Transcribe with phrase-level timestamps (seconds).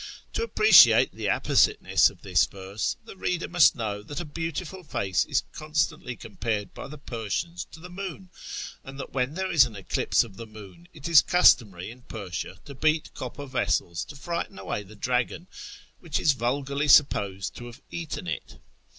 [0.33, 4.83] To ^ appreciate the appositeness of this verse the reader must know that a beautiful
[4.83, 8.31] face is constantly compared by the Persians to the moon,
[8.83, 12.57] and that when there is an eclipse of the moon it is customary in Persia
[12.65, 15.47] to beat copper vessels to frighten away the dragon
[15.99, 18.57] which is vulgarly supposed to have" eaten" it.